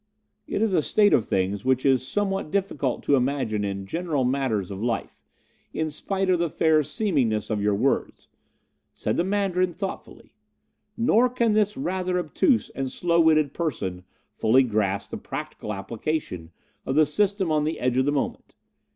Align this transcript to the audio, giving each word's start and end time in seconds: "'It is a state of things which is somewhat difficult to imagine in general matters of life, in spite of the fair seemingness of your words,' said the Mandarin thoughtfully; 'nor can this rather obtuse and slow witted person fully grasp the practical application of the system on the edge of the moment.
"'It 0.47 0.63
is 0.63 0.73
a 0.73 0.81
state 0.81 1.13
of 1.13 1.27
things 1.27 1.63
which 1.63 1.85
is 1.85 2.01
somewhat 2.07 2.49
difficult 2.49 3.03
to 3.03 3.15
imagine 3.15 3.63
in 3.63 3.85
general 3.85 4.23
matters 4.23 4.71
of 4.71 4.81
life, 4.81 5.21
in 5.73 5.91
spite 5.91 6.27
of 6.27 6.39
the 6.39 6.49
fair 6.49 6.81
seemingness 6.81 7.51
of 7.51 7.61
your 7.61 7.75
words,' 7.75 8.27
said 8.95 9.15
the 9.15 9.23
Mandarin 9.23 9.71
thoughtfully; 9.73 10.33
'nor 10.97 11.29
can 11.29 11.51
this 11.53 11.77
rather 11.77 12.17
obtuse 12.17 12.69
and 12.71 12.91
slow 12.91 13.19
witted 13.19 13.53
person 13.53 14.03
fully 14.33 14.63
grasp 14.63 15.11
the 15.11 15.17
practical 15.17 15.71
application 15.71 16.49
of 16.83 16.95
the 16.95 17.05
system 17.05 17.51
on 17.51 17.63
the 17.63 17.79
edge 17.79 17.97
of 17.97 18.05
the 18.07 18.11
moment. 18.11 18.55